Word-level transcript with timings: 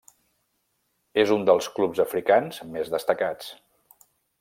És 1.25 1.35
un 1.37 1.45
dels 1.51 1.69
clubs 1.77 2.03
africans 2.07 2.61
més 2.75 2.95
destacats. 2.99 3.57